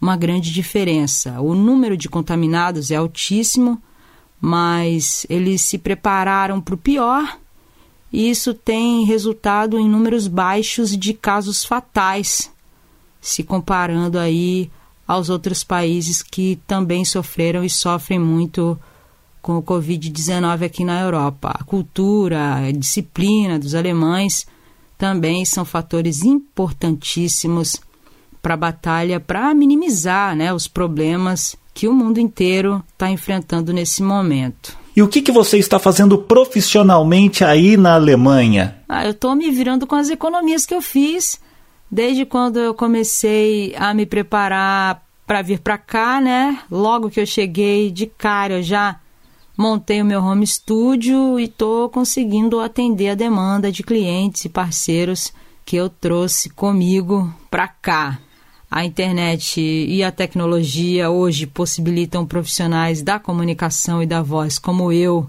[0.00, 1.40] uma grande diferença.
[1.40, 3.80] O número de contaminados é altíssimo,
[4.40, 7.38] mas eles se prepararam para o pior
[8.12, 12.50] e isso tem resultado em números baixos de casos fatais,
[13.22, 14.68] se comparando aí
[15.06, 18.78] aos outros países que também sofreram e sofrem muito
[19.40, 21.52] com o Covid-19 aqui na Europa.
[21.54, 24.46] A cultura, a disciplina dos alemães
[24.98, 27.80] também são fatores importantíssimos
[28.40, 34.02] para a batalha para minimizar né, os problemas que o mundo inteiro está enfrentando nesse
[34.02, 34.76] momento.
[34.94, 38.76] E o que, que você está fazendo profissionalmente aí na Alemanha?
[38.88, 41.40] Ah, eu estou me virando com as economias que eu fiz
[41.92, 46.58] desde quando eu comecei a me preparar para vir para cá, né?
[46.70, 48.98] Logo que eu cheguei de cara, eu já
[49.54, 55.34] montei o meu home studio e estou conseguindo atender a demanda de clientes e parceiros
[55.66, 58.18] que eu trouxe comigo para cá.
[58.70, 65.28] A internet e a tecnologia hoje possibilitam profissionais da comunicação e da voz como eu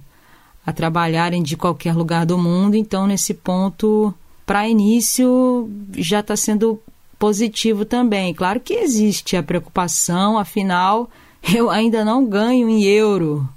[0.65, 2.77] a trabalharem de qualquer lugar do mundo.
[2.77, 4.13] Então, nesse ponto,
[4.45, 6.81] para início, já está sendo
[7.17, 8.33] positivo também.
[8.33, 11.09] Claro que existe a preocupação, afinal,
[11.55, 13.47] eu ainda não ganho em euro.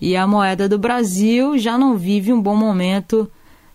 [0.00, 3.30] E a moeda do Brasil já não vive um bom momento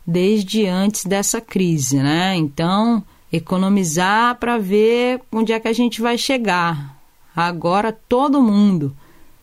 [0.05, 2.35] desde antes dessa crise, né?
[2.35, 6.97] Então, economizar para ver onde é que a gente vai chegar.
[7.35, 8.95] Agora todo mundo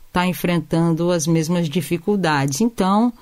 [0.08, 2.60] está enfrentando as mesmas dificuldades.
[2.60, 3.12] Então,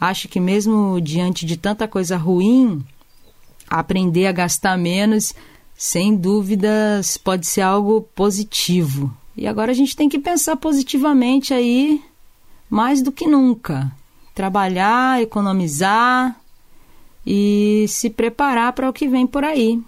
[0.00, 2.84] acho que mesmo diante de tanta coisa ruim,
[3.68, 5.34] aprender a gastar menos,
[5.76, 9.14] sem dúvidas, pode ser algo positivo.
[9.36, 12.00] E agora a gente tem que pensar positivamente aí,
[12.70, 13.90] mais do que nunca.
[14.34, 16.36] Trabalhar, economizar
[17.26, 19.80] e se preparar para o que vem por aí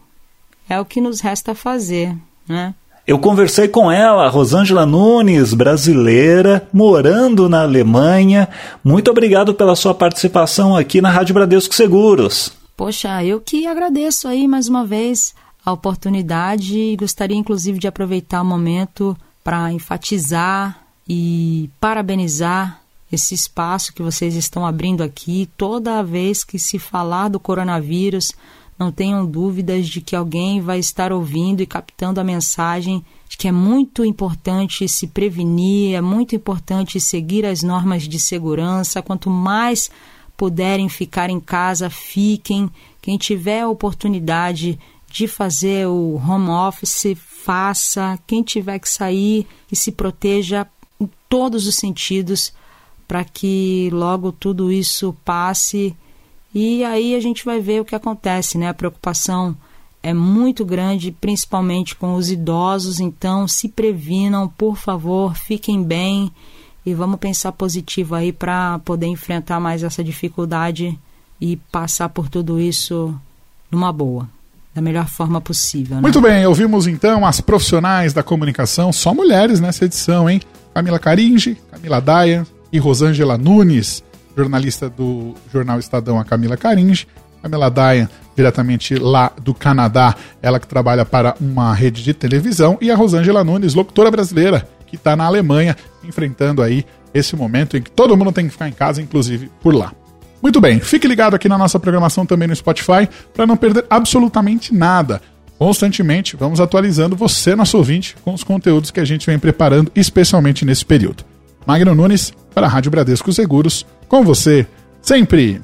[0.69, 2.17] é o que nos resta fazer,
[2.49, 2.75] né?
[3.07, 8.49] Eu conversei com ela, Rosângela Nunes, brasileira, morando na Alemanha.
[8.83, 12.56] Muito obrigado pela sua participação aqui na Rádio Bradesco Seguros.
[12.77, 18.43] Poxa, eu que agradeço aí mais uma vez a oportunidade e gostaria inclusive de aproveitar
[18.43, 25.49] o momento para enfatizar e parabenizar esse espaço que vocês estão abrindo aqui.
[25.57, 28.33] Toda vez que se falar do coronavírus,
[28.79, 33.49] não tenham dúvidas de que alguém vai estar ouvindo e captando a mensagem de que
[33.49, 39.01] é muito importante se prevenir, é muito importante seguir as normas de segurança.
[39.01, 39.91] Quanto mais
[40.37, 42.71] puderem ficar em casa, fiquem.
[43.01, 44.79] Quem tiver a oportunidade
[45.09, 48.19] de fazer o home office, faça.
[48.27, 50.67] Quem tiver que sair, e se proteja
[51.01, 52.53] em todos os sentidos
[53.07, 55.95] para que logo tudo isso passe
[56.59, 58.71] e aí a gente vai ver o que acontece, né?
[58.71, 59.55] A preocupação
[60.03, 66.33] é muito grande, principalmente com os idosos, então se previnam, por favor, fiquem bem
[66.87, 70.97] e vamos pensar positivo aí para poder enfrentar mais essa dificuldade
[71.41, 73.13] e passar por tudo isso
[73.69, 74.29] numa boa,
[74.73, 75.97] da melhor forma possível.
[75.97, 76.03] Né?
[76.03, 80.41] Muito bem, ouvimos então as profissionais da comunicação, só mulheres nessa edição, hein?
[80.73, 84.05] Camila Caringe, Camila Daia e Rosângela Nunes,
[84.37, 87.09] jornalista do jornal Estadão, a Camila Caringe,
[87.43, 92.93] Camila Daia, diretamente lá do Canadá, ela que trabalha para uma rede de televisão, e
[92.93, 96.85] a Rosângela Nunes, locutora brasileira, que está na Alemanha, enfrentando aí
[97.15, 99.93] esse momento em que todo mundo tem que ficar em casa, inclusive por lá.
[100.43, 104.75] Muito bem, fique ligado aqui na nossa programação também no Spotify para não perder absolutamente
[104.75, 105.21] nada.
[105.59, 110.65] Constantemente vamos atualizando você, nosso ouvinte, com os conteúdos que a gente vem preparando, especialmente
[110.65, 111.25] nesse período.
[111.67, 114.67] Magno Nunes, para a Rádio Bradesco Seguros, com você,
[115.01, 115.61] sempre.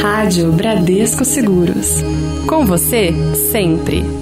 [0.00, 2.02] Rádio Bradesco Seguros.
[2.46, 3.12] Com você,
[3.50, 4.18] sempre.